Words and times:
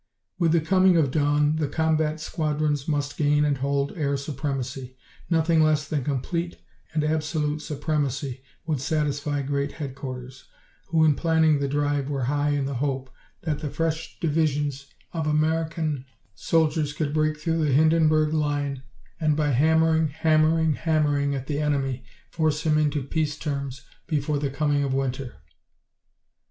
With 0.39 0.51
the 0.53 0.61
coming 0.61 0.97
of 0.97 1.11
dawn 1.11 1.57
the 1.57 1.67
combat 1.67 2.19
squadrons 2.19 2.87
must 2.87 3.17
gain 3.17 3.45
and 3.45 3.59
hold 3.59 3.95
air 3.95 4.17
supremacy. 4.17 4.97
Nothing 5.29 5.61
less 5.61 5.87
than 5.87 6.03
complete 6.03 6.57
and 6.91 7.03
absolute 7.03 7.61
supremacy 7.61 8.41
would 8.65 8.81
satisfy 8.81 9.43
Great 9.43 9.73
Headquarters, 9.73 10.45
who 10.87 11.05
in 11.05 11.13
planning 11.13 11.59
the 11.59 11.67
drive 11.67 12.09
were 12.09 12.23
high 12.23 12.49
in 12.49 12.65
the 12.65 12.73
hope 12.73 13.11
that 13.43 13.59
the 13.59 13.69
fresh 13.69 14.19
divisions 14.19 14.87
of 15.13 15.27
American 15.27 16.05
soldiers 16.33 16.93
could 16.93 17.13
break 17.13 17.37
through 17.37 17.63
the 17.63 17.71
Hindenburg 17.71 18.33
Line 18.33 18.81
and 19.19 19.37
by 19.37 19.49
hammering, 19.51 20.07
hammering, 20.07 20.73
hammering 20.73 21.35
at 21.35 21.45
the 21.45 21.59
enemy 21.59 22.03
force 22.31 22.63
him 22.63 22.79
into 22.79 23.03
peace 23.03 23.37
terms 23.37 23.83
before 24.07 24.39
the 24.39 24.49
coming 24.49 24.83
of 24.83 24.95
winter. 24.95 25.35